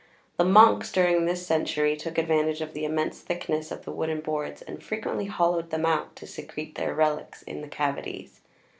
[0.37, 4.63] The monks, during this century, took advantage of the immense thickness of the wooden boards
[4.63, 8.41] and frequently hollowed them out to secrete their relics in the cavities.